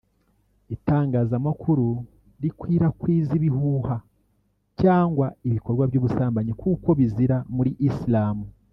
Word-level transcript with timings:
itangazamakuru 0.75 1.87
rikwirakwiza 2.41 3.31
ibihuha 3.39 3.95
cyangwa 4.81 5.27
ibikorwa 5.47 5.83
by’ubusambanyi 5.89 6.51
kuko 6.61 6.89
bizira 6.99 7.37
muri 7.55 7.71
Islam 7.89 8.37